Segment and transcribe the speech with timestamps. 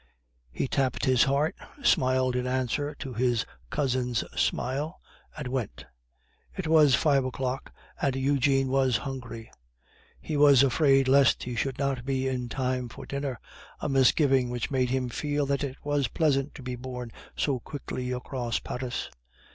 [0.51, 1.53] He tapped his heart,
[1.83, 4.99] smiled in answer to his cousin's smile,
[5.37, 5.85] and went.
[6.57, 9.51] It was five o'clock, and Eugene was hungry;
[10.19, 13.39] he was afraid lest he should not be in time for dinner,
[13.79, 18.11] a misgiving which made him feel that it was pleasant to be borne so quickly
[18.11, 19.07] across Paris.